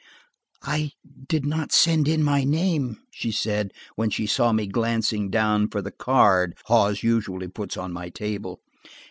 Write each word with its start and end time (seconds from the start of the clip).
"I 0.63 0.93
did 1.27 1.45
not 1.45 1.71
send 1.71 2.07
in 2.07 2.23
my 2.23 2.43
name," 2.43 2.97
she 3.11 3.29
said, 3.31 3.71
when 3.95 4.09
she 4.09 4.25
saw 4.25 4.51
me 4.51 4.65
glancing 4.65 5.29
down 5.29 5.67
for 5.67 5.83
the 5.83 5.91
card 5.91 6.57
Hawes 6.65 7.03
usually 7.03 7.47
puts 7.49 7.77
on 7.77 7.93
my 7.93 8.09
table. 8.09 8.61